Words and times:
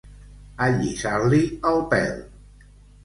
Allisar-li 0.67 1.43
el 1.73 1.79
pèl. 1.93 2.17